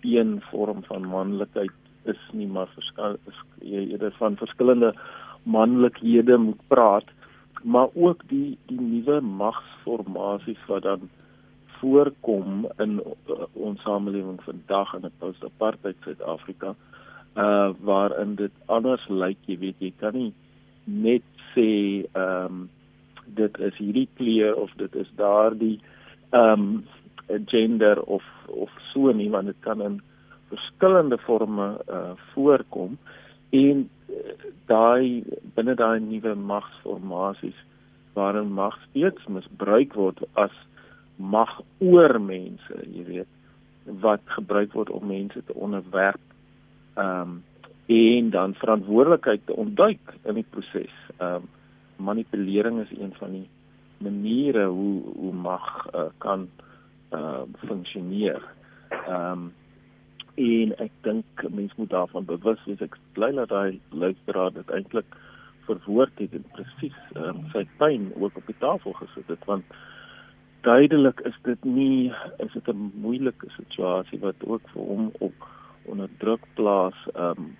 [0.02, 3.18] een vorm van manlikheid is nie maar verskil
[3.60, 4.92] jy eerder van verskillende
[5.42, 7.10] manlikhede moet praat
[7.62, 11.10] maar ook die die nuwe magsformasies wat dan
[11.80, 16.74] voorkom in uh, ons samelewing vandag in 'n post-apartheid Suid-Afrika
[17.36, 20.32] uh waarin dit anders lyk jy weet jy kan nie
[20.84, 22.70] net sê ehm um,
[23.26, 25.78] dit is hierdie kleur of dit is daardie
[26.30, 26.84] ehm um,
[27.46, 30.00] gender of of so nie want dit kan in
[30.52, 32.98] verskillende forme uh voorkom
[33.50, 34.34] en uh,
[34.70, 35.24] daai
[35.56, 37.58] binne daai nuwe magsformasies
[38.16, 40.52] waarin mag steeds misbruik word as
[41.16, 43.30] mag oor mense, jy weet,
[44.02, 46.20] wat gebruik word om mense te onderwerp
[46.94, 47.40] ehm um,
[47.92, 50.92] en dan verantwoordelikheid te ontduik in die proses.
[51.18, 51.48] Ehm um,
[52.02, 53.48] manipulering is een van die
[54.02, 56.48] maniere hoe hoe mag uh, kan
[57.12, 58.42] uh funksioneer.
[58.88, 59.52] Ehm um,
[60.34, 62.80] en ek dink mense moet daarvan bewus wees.
[62.80, 65.16] Ek bly dat hy luisteraar dit eintlik
[65.66, 69.64] verwoord het en presies um, sy pyn ook op die tafel gesit het want
[70.66, 75.48] duidelik is dit nie is dit 'n moeilike situasie wat ook vir hom op
[75.84, 77.56] onder druk plaas um,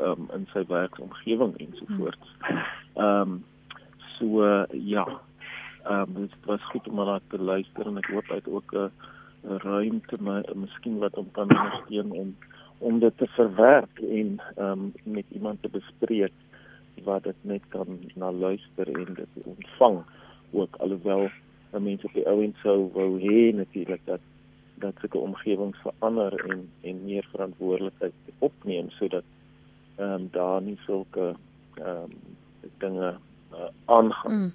[0.00, 2.28] um, in sy werksomgewing ensovoorts.
[2.96, 3.44] Um,
[4.18, 5.06] so uh, ja,
[5.90, 8.90] um, dit was goed om na te luister en ek hoop hy het ook 'n
[9.42, 12.36] ruimte maar miskien wat om kan ondersteun om
[12.78, 16.32] om dit te verwerk en ehm um, met iemand te bespreek
[17.04, 20.02] wat dit net kan na luister en dit ontvang
[20.50, 21.30] ook alhoewel
[21.70, 24.20] mense op die ouend sou wou hê natuurlik dat
[24.74, 29.24] dat sulke omgewings verander en en meer verantwoordelikheid opneem sodat
[29.96, 31.34] ehm um, daar nie sulke
[31.74, 32.10] ehm um,
[32.78, 33.14] dinge
[33.52, 34.32] uh, aangaan.
[34.32, 34.52] Mm.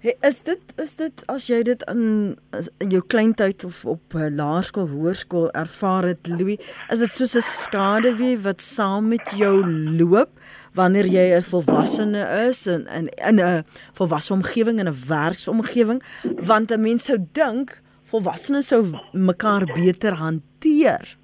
[0.00, 2.36] Hey, is dit is dit as jy dit in,
[2.80, 7.44] in jou kleintyd of op uh, laerskool, hoërskool ervaar het Louis, is dit soos 'n
[7.44, 10.30] skaduwee wat saam met jou loop
[10.74, 16.02] wanneer jy 'n volwassene is in in in 'n volwasse omgewing en 'n werksomgewing
[16.46, 17.80] want 'n mens sou dink
[18.10, 21.16] volwassenes sou mekaar beter hanteer.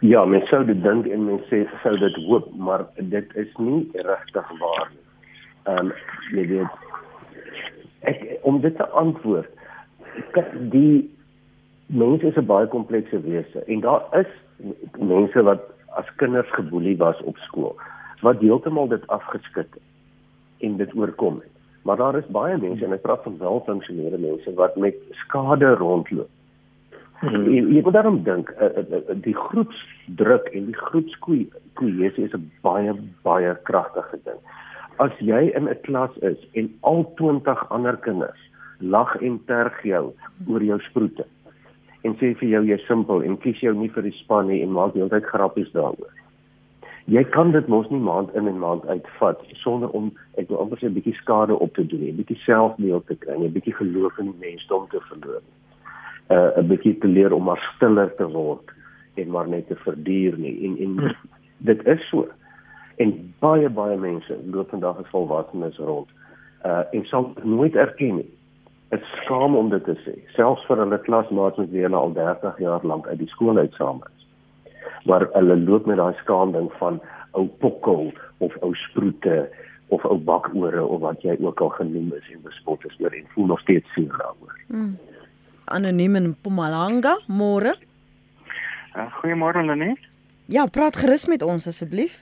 [0.00, 3.88] Ja, mens sou dit dink en mens sê sou dit hoop, maar dit is nie
[3.92, 5.04] regtig waar nie.
[5.68, 5.92] Ehm um,
[6.32, 6.89] jy weet
[8.00, 9.48] ek om dit te antwoord
[10.72, 11.10] die
[11.86, 14.30] mense is 'n baie komplekse wese en daar is
[14.98, 15.62] mense wat
[15.98, 17.76] as kinders geboelie was op skool
[18.20, 19.82] wat heeltemal dit afgeskit het
[20.58, 21.52] en dit oorkom het.
[21.82, 26.28] Maar daar is baie mense en ek praat van welfunksionele mense wat met skade rondloop.
[27.20, 27.44] Hmm.
[27.52, 32.50] jy, jy moet daarom dink uh, uh, uh, die groepsdruk en die groepskoesie is 'n
[32.64, 34.40] baie baie kragtige ding
[35.00, 38.40] as jy in 'n klas is en al 20 ander kinders
[38.78, 40.12] lag en terg jou
[40.48, 41.26] oor jou sproete
[42.04, 44.72] en sê vir jou jy's simpel en kies jou nie vir die span nie en
[44.72, 46.14] maak heeltyd grappies daaroor.
[47.10, 50.78] jy kan dit mos nie maand in en maand uitvat sonder om ek wil amper
[50.78, 54.18] sê 'n bietjie skade op te doen, 'n bietjie selfbeeld te kry, 'n bietjie geloof
[54.18, 55.42] in die mensdom te verloor.
[56.30, 58.70] Uh 'n bietjie te leer om maar stiller te word
[59.16, 60.56] en maar net te verduur nie.
[60.64, 61.16] En en hmm.
[61.68, 62.28] dit is so.
[63.00, 66.08] En baie baie mense loop vandag as volwassenes rond.
[66.66, 68.30] Uh en sal nooit erken nie.
[68.90, 72.84] Dit skaam om dit te sê, selfs vir hulle klasmaats wat weer al 30 jaar
[72.84, 74.20] lank uit die skool uitsaam is
[75.04, 79.48] maar hulle loop met daai skaamding van ou pokkel of ou sproete
[79.88, 83.26] of ou bakore of wat jy ook al genoem is en bespot is oor en
[83.34, 84.58] voel nog steeds seer daaroor.
[84.66, 84.96] Hmm.
[85.64, 87.76] Anoniem in Mpumalanga, môre.
[88.96, 89.98] Uh, Goeiemôre Lenet.
[90.50, 92.18] Ja, praat gerus met ons asseblief.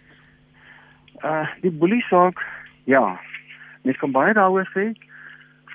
[1.25, 2.43] Uh die boelie saak,
[2.85, 3.21] ja.
[3.83, 4.93] Mens kan baie daaroor sê.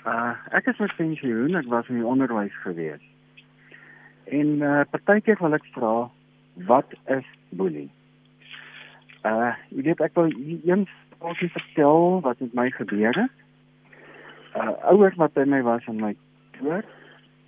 [0.06, 3.04] Uh ek is met pensioen, ek was in die onderwys gewees.
[4.32, 6.10] En uh partykeer wil ek vra
[6.70, 7.90] wat is boelie?
[9.24, 10.32] Uh, jy weet ek wil
[10.68, 10.92] eens
[11.24, 13.32] ookie vertel wat met my gebeur het.
[14.60, 16.12] Uh ouers wat by my was in my
[16.60, 16.88] dood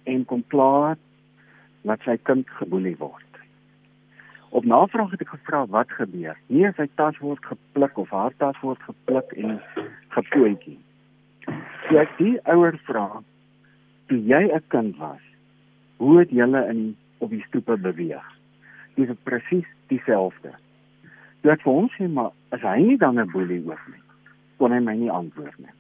[0.04, 0.96] en kom klaar
[1.84, 3.25] dat sy kind geboelie word.
[4.56, 6.38] Op navraag het ek gevra wat gebeur.
[6.48, 9.58] Nie sy tas word gepluk of haar tas word gepluk en
[10.16, 10.78] gepootjie.
[11.88, 13.22] So ek die ouer vra,
[14.08, 15.24] toe jy 'n kind was,
[15.98, 18.36] hoe het julle in op die stoepe beweeg?
[18.96, 20.54] dis presies dieselfde.
[21.42, 24.02] Toe ek vir hom sê maar as hy nie dan 'n boelie hoef nie,
[24.58, 25.76] kon hy my nie antwoord nie.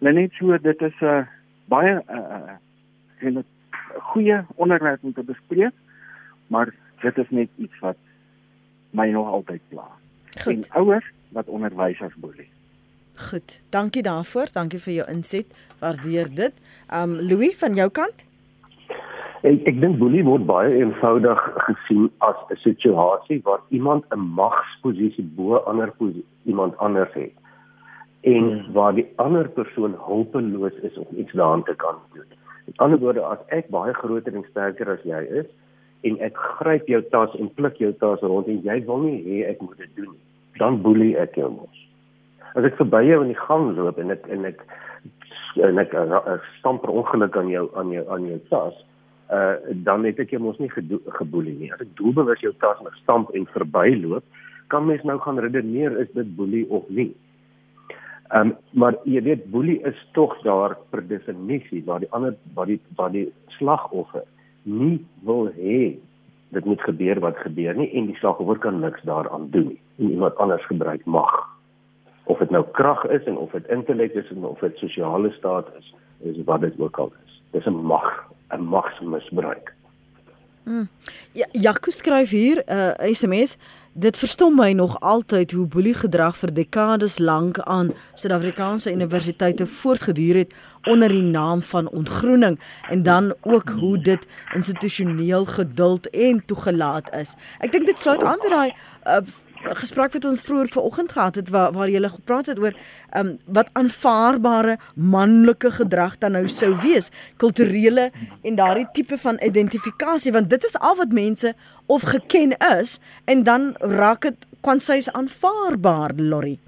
[0.00, 1.26] Net so dit is 'n uh,
[1.68, 3.42] baie 'n uh, uh,
[4.12, 5.72] goeie onderwerp om te bespreek,
[6.48, 7.96] maar dit is net iets wat
[8.90, 9.86] my nog altyd pla.
[10.46, 12.48] En ouers wat onderwys as boelie.
[13.28, 14.50] Goed, dankie daarvoor.
[14.52, 15.46] Dankie vir jou inset.
[15.82, 16.54] Waardeer dit.
[16.90, 18.24] Um Louis van jou kant?
[19.44, 25.26] Ek ek dink boelie word baie eenvoudig gesien as 'n situasie waar iemand 'n magsposisie
[25.36, 25.92] bo ander
[26.44, 27.32] iemand anders het
[28.24, 32.30] en waar die ander persoon hulpeloos is om iets daaraan te kan doen.
[32.64, 35.46] Met ander woorde, as ek baie groter en sterker as jy is
[36.08, 39.42] en ek gryp jou tas en pluk jou tas rond en jy wil nie hê
[39.50, 40.24] ek moet dit doen nie,
[40.60, 41.84] dan boelie ek jou mos.
[42.54, 44.62] As ek verby jou in die gang loop en ek en ek
[45.64, 48.80] en ek, ek, ek stamp per ongeluk aan jou aan jou aan jou tas
[49.34, 51.72] uh dan het ek jou mos nie geboelie nie.
[51.72, 54.24] As ek doelbewus jou tas met stamp en verbyloop,
[54.68, 57.12] kan mens nou gaan redeneer is dit boelie of nie.
[58.34, 62.80] Um, maar jy weet boelie is tog daar per definisie waar die ander waar die
[62.98, 64.24] waar die slagoffer
[64.64, 65.96] nie wil hê
[66.54, 69.80] dit moet gebeur wat gebeur nie en die slagoffer kan niks daaraan doen nie.
[69.98, 71.32] En iemand anders gebruik mag.
[72.24, 75.68] Of dit nou krag is en of dit intellek is en of dit sosiale staat
[75.78, 75.94] is,
[76.30, 77.40] is wat dit ook al is.
[77.50, 79.74] Dis 'n mag 'n magsmisbruik.
[80.64, 80.88] Hmm.
[81.32, 83.56] Ja, Jaco skryf hier 'n uh, SMS.
[83.96, 90.36] Dit verstom my nog altyd hoe boelie gedrag vir dekades lank aan Suid-Afrikaanse universiteite voortgeduur
[90.36, 90.54] het
[90.90, 92.58] onder die naam van ontgroening
[92.90, 97.36] en dan ook hoe dit institusioneel geduld en toegelaat is.
[97.62, 98.70] Ek dink dit sluit aan by daai
[99.06, 99.22] uh,
[99.80, 102.74] gesprek wat ons vroeër vanoggend gehad het waar waar jy gele gepraat het oor
[103.16, 108.10] um, wat aanvaarbare manlike gedrag dan nou sou wees, kulturele
[108.42, 111.54] en daardie tipe van identifikasie want dit is al wat mense
[111.86, 116.58] of geken is en dan raak dit kwansies aanvaarbaar, Lori.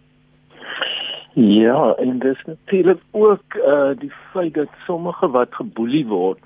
[1.32, 6.40] Ja, en dis natuurlik ook uh die feit dat sommige wat geboelie word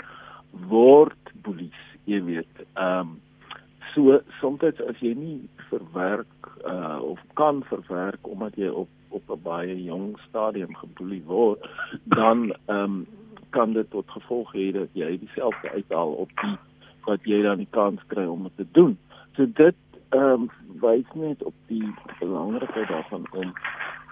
[0.68, 2.64] word boelies, jy weet.
[2.74, 3.18] Ehm um,
[3.94, 9.42] so soms as jy nie verwerk uh of kan verwerk omdat jy op op 'n
[9.42, 11.68] baie jong stadium geboelie word,
[12.04, 13.06] dan ehm um,
[13.50, 16.58] kan dit tot gevolg hê dat jy dieselfde uithaal op die
[17.04, 18.98] wat jy dan die kans kry om dit te doen.
[19.36, 19.76] So dit
[20.08, 20.50] ehm um,
[20.80, 23.52] wys net op die belangrikheid daarvan om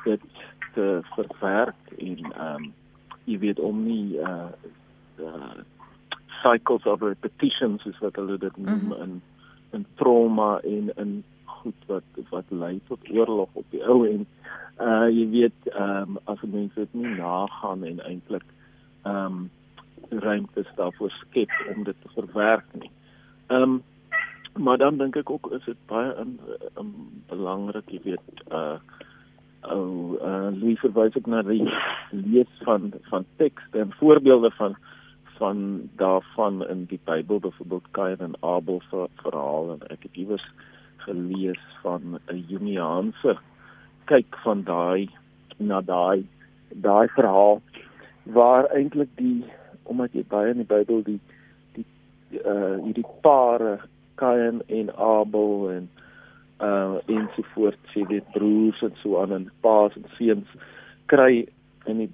[0.04, 0.20] dit
[0.74, 2.72] te verwerk en ehm um,
[3.24, 4.50] jy weet om nie uh,
[5.20, 5.58] uh
[6.42, 9.02] cycles of repetitions is wat hulle dit noem mm -hmm.
[9.02, 9.22] in
[9.76, 11.12] in trauma en in
[11.44, 14.26] goed wat wat lei tot oorlog op die ou en
[14.78, 18.46] uh jy weet ehm um, as mense dit nie nagaan en eintlik
[19.02, 19.50] ehm um,
[20.08, 22.90] ruimte daarvoor skep om dit te verwerk nie.
[23.48, 23.82] Ehm um,
[24.58, 26.38] maar dan dink ek ook is dit baie in,
[26.80, 26.94] in
[27.30, 28.78] belangrik jy weet uh
[29.68, 31.66] ou uh Louis verwys ook na die
[32.10, 34.76] lees van van tekste en voorbeelde van
[35.38, 39.70] van daarvan in die Bybel byvoorbeeld Kain en Abel se verhaal.
[39.72, 40.46] En ek het iewers
[40.96, 43.38] gelees van 'n Jungiaanse
[44.04, 45.08] kyk van daai
[45.56, 46.26] na daai
[46.68, 47.60] daai verhaal
[48.22, 49.44] waar eintlik die
[49.82, 51.20] omdat jy baie in die Bybel die
[51.76, 51.86] die
[52.44, 53.78] uh hierdie pare
[54.20, 55.90] Kain en Abel en
[56.60, 60.56] uh ensovoorts sê dit broers en so aan en paas en seuns
[61.06, 61.46] kry
[61.86, 62.10] in die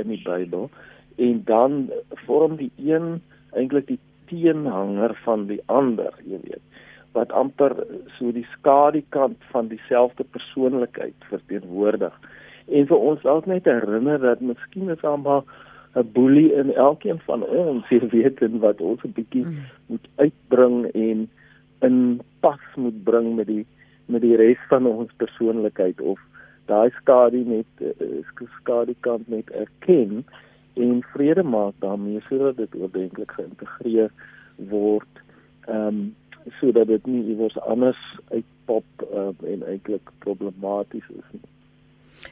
[0.00, 0.70] in die Bybel
[1.16, 1.90] en dan
[2.26, 6.62] vorm die een eintlik die teenhanger van die ander, jy weet,
[7.14, 7.76] wat amper
[8.18, 12.14] so die skadukant van dieselfde persoonlikheid verteenwoordig.
[12.66, 15.44] En vir ons dalk net herinner dat miskien is almal
[15.94, 19.58] 'n boelie in elkeen van ons, jy weet, en wat ons 'n bietjie mm.
[19.86, 21.28] moet uitbring en
[21.80, 23.66] in pas moet bring met die
[24.06, 26.20] met die res van ons persoonlikheid of
[26.68, 28.20] daai skadu net uh,
[28.60, 30.24] skadukant net erken
[30.74, 34.10] en vrede maak daarmee sodat dit oordenklik geïntegreer
[34.56, 35.22] word
[35.66, 36.14] ehm um,
[36.60, 41.40] sodat dit nie iewers anders uitpop uh, en eintlik problematies is nie.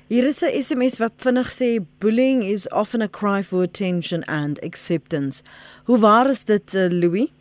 [0.06, 4.60] Hier is 'n SMS wat vinnig sê bullying is often a cry for attention and
[4.60, 5.42] acceptance.
[5.84, 7.32] Hoe waar is dit uh, Louis?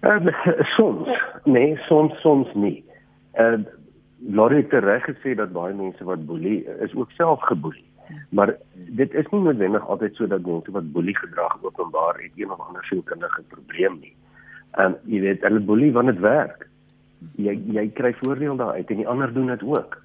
[0.00, 0.28] Um,
[0.76, 1.08] soms,
[1.44, 2.84] nee, soms soms nie.
[3.38, 3.58] Uh
[4.28, 7.84] Laurie het reg gesê dat baie mense wat boelie is ook self geboelie.
[8.28, 12.50] Maar dit is nie noodwendig altyd so dat mense wat boelie gedrag openbaar het een
[12.50, 14.14] of ander sielkundige probleem nie.
[14.76, 16.68] Ehm um, jy weet hulle boelie wanneer dit werk.
[17.36, 19.96] Jy jy kry voordeel daaruit en die ander doen dit ook.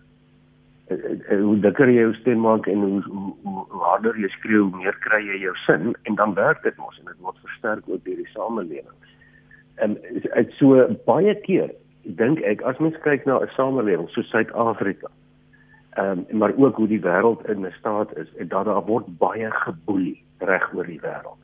[0.91, 4.63] Uh, uh, hoe dikker jy jou stem maak en hoe, hoe, hoe harder jy skreeu,
[4.63, 7.87] hoe meer kry jy jou sin en dan werk dit mos en dit word versterk
[7.87, 8.97] ook deur die samelewing.
[9.75, 11.71] En dit so baie keer
[12.03, 15.11] dink ek as mens kyk na 'n samelewing so Suid-Afrika
[15.91, 19.17] ehm um, maar ook hoe die wêreld in 'n staat is en dat daar word
[19.17, 21.39] baie geboelie reg oor die wêreld.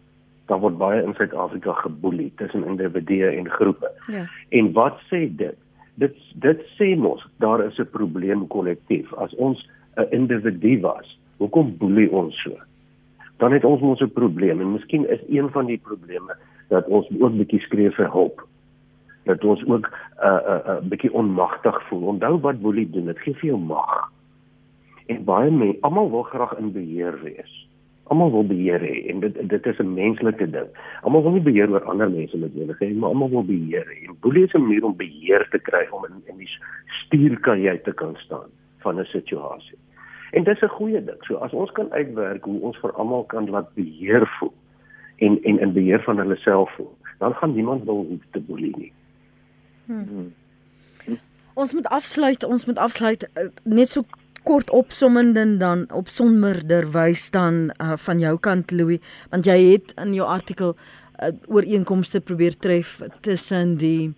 [0.45, 3.91] Daar word baie in Suid-Afrika geboelie tussen individue en groepe.
[4.07, 4.25] Ja.
[4.49, 5.55] En wat sê dit?
[5.93, 9.13] Dit dit sê mos daar is 'n probleem kollektief.
[9.13, 12.55] As ons 'n individu was, hoekom boelie ons so?
[13.37, 16.35] Dan het ons mos 'n probleem en miskien is een van die probleme
[16.67, 18.47] dat ons ook bietjie skree vir hulp
[19.23, 22.07] dat ons ook 'n uh, 'n uh, 'n uh, bietjie onmagtig voel.
[22.07, 24.15] Onthou wat boelie doen, dit gee vir jou mag
[25.07, 27.53] en baie mense almal wil graag in beheer wees.
[28.07, 30.69] Almal wil beheer hê en dit dit is 'n menslike ding.
[31.01, 34.07] Almal wil nie beheer oor ander mense met enige hê, maar almal wil beheer hê.
[34.07, 36.49] En boelie is 'n manier om beheer te kry om in in die
[36.87, 39.77] stuurkajuit te kan staan van 'n situasie.
[40.31, 41.23] En dis 'n goeie ding.
[41.25, 44.53] So as ons kan uitwerk hoe ons vir almal kan laat beheer voel
[45.15, 48.77] en en in beheer van hulle self voel, dan gaan niemand wil hoef te boelie
[48.77, 48.91] nie.
[49.85, 50.07] Hmm.
[50.09, 50.33] Hmm.
[51.53, 54.03] Ons moet afsluit, ons moet afsluit uh, net so
[54.47, 60.13] kort opsommende dan op sonmerderwys dan uh, van jou kant Louis want jy het in
[60.15, 64.13] jou artikel uh, ooreenkomste probeer tref tussen die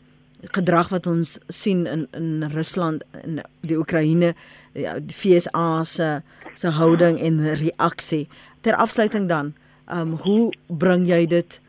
[0.56, 4.34] gedrag wat ons sien in in Rusland en die Oekraïne
[4.78, 6.10] ja die FSA se
[6.54, 8.28] se houding en reaksie.
[8.62, 9.54] Ter afsluiting dan
[9.92, 11.60] um, hoe bring jy dit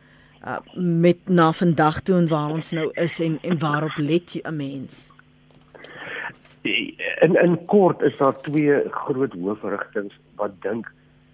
[0.45, 4.55] uh, met na vandag toe en waar ons nou is en en waarop let 'n
[4.55, 5.11] mens
[6.61, 10.91] in in kort is daar twee groot hoofrigtinge wat dink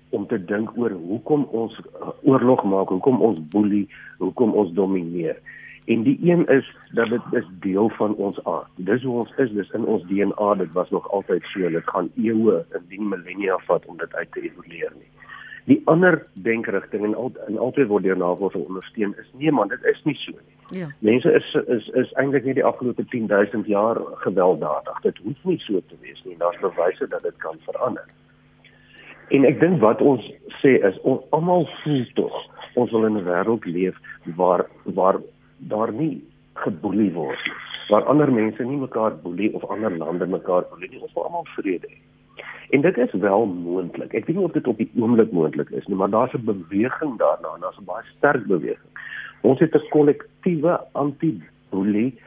[0.09, 5.39] om te dink oor hoekom ons uh, oorlog maak, hoekom ons boelie, hoekom ons domineer.
[5.87, 8.71] En die een is dat dit is deel van ons aard.
[8.75, 11.69] Dis hoe ons is, dis in ons DNA, dit was nog altyd so.
[11.71, 15.11] Dit gaan eeue, indien millennia vat om dit uit te evolueer nie.
[15.67, 19.83] Die ander denkrigting en al en altyd word deur navorsing ondersteun is nee man, dit
[19.91, 20.79] is nie so nie.
[20.79, 20.87] Ja.
[20.99, 25.01] Mense is is is eintlik nie die afgelope 10000 jaar gewelddadig.
[25.03, 26.37] Dit hoef nie so te wees nie.
[26.39, 28.07] Daar's bewyse dat dit kan verander.
[29.35, 30.23] En ek dink wat ons
[30.61, 32.37] sê is ons almal voel tog
[32.77, 33.95] ons wil in 'n wêreld leef
[34.39, 35.19] waar waar
[35.57, 37.59] daar nie geboelie word nie.
[37.89, 41.01] Waar ander mense nie mekaar boelie of ander lande mekaar boelie nie.
[41.01, 41.99] Ons wil almal vrede hê.
[42.69, 44.13] En dit is wel moontlik.
[44.13, 47.17] Ek weet nie of dit op die oomblik moontlik is nie, maar daar's 'n beweging
[47.17, 48.91] daarna, daar's 'n baie sterk beweging.
[49.41, 52.19] Ons het 'n kollektiewe anti-boelie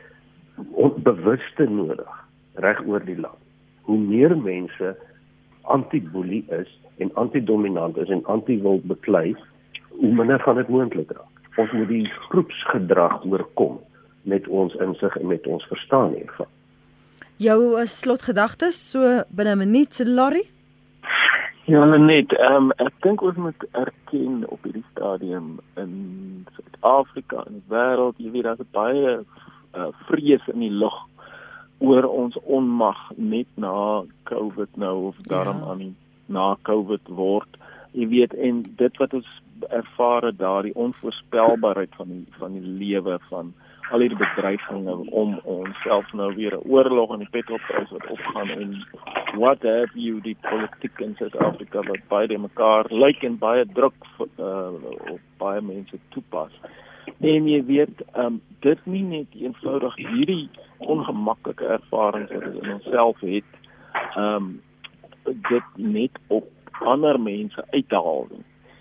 [0.70, 2.12] onbewuste nodig
[2.54, 3.40] reg oor die land.
[3.80, 4.96] Hoe meer mense
[5.62, 9.36] anti-boelie is en anti-dominant is en anti-wil beklei,
[9.88, 11.56] hoe minder gaan dit moontlik raak.
[11.56, 13.80] Ons moet die groepsgedrag oorkom
[14.22, 16.46] met ons insig en met ons verstaan hiervan
[17.40, 20.44] jou uh, slotgedagtes so binne 'n minuut, Larry?
[21.64, 27.60] Ja, net, ehm um, ek dink ons moet erken op hierdie stadium in Suid-Afrika en
[27.60, 30.96] die wêreld, jy weet daar's baie uh, vrees in die lug
[31.78, 35.70] oor ons onmag net na COVID nou of daarom ja.
[35.70, 35.94] aan die
[36.26, 37.56] na COVID word.
[37.92, 39.30] Jy weet en dit wat ons
[39.68, 43.54] ervaar het daardie onvoorspelbaarheid van die van die lewe van
[43.90, 48.86] al hierdie bedreigings om onsself nou weer 'n oorlog in die petrolprys wat opgaan en
[49.34, 53.94] what have you die politiek in Suid-Afrika wat baie mekaar lyk like en baie druk
[54.38, 54.72] uh,
[55.10, 56.52] op baie mense toepas.
[57.20, 63.20] En jy weet, um, dit nie net eenvoudig hierdie ongemaklike ervarings wat ons in onsself
[63.20, 63.50] het,
[64.16, 64.62] um,
[65.24, 66.48] dit net op
[66.80, 68.28] ander mense uithaal.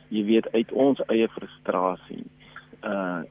[0.07, 2.25] Jy weet uit ons eie frustrasie.
[2.83, 3.21] Uh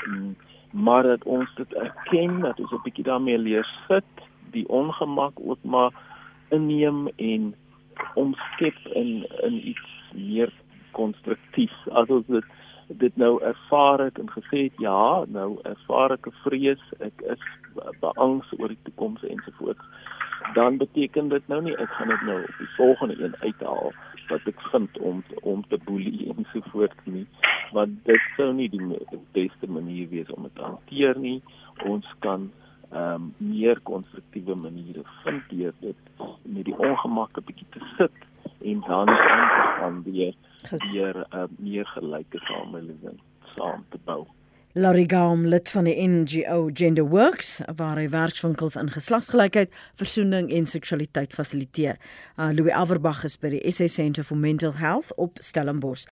[0.70, 4.12] maar dat ons dit erken dat ons 'n bietjie daarmee leer sit,
[4.50, 5.92] die ongemak ook maar
[6.48, 7.54] inneem en
[8.14, 10.52] omskep in in iets meer
[10.90, 11.72] konstruktief.
[11.92, 12.44] As ons dit
[12.88, 17.42] dit nou ervaar het en gesê het ja, nou ervaar ek 'n vrees, ek is
[18.00, 19.84] beangs oor die toekoms ensovoorts,
[20.54, 23.92] dan beteken dit nou nie ek gaan dit nou op die volgende een uithaal
[24.28, 27.26] wat ek vind om om te boelie ensovoorts nie,
[27.72, 31.38] want dit sou nie die, die beste manier wees om dit te hanteer nie.
[31.84, 32.50] Ons kan
[32.88, 38.16] ehm um, meer konstruktiewe maniere vind deur dit met die ongemak 'n bietjie te sit
[38.70, 40.34] en dan aan te gaan weer
[40.92, 43.20] deur 'n uh, meer gelyke samelewing
[43.54, 44.26] saam te bou.
[44.78, 50.68] Larry Gaum lid van die NGO Gender Works waar hy werkswinkels in geslagsgelykheid, versoening en
[50.70, 51.98] seksualiteit fasiliteer.
[52.36, 56.06] Uh, Louis Averbag is by die SA Centre for Mental Health op Stellenbosch.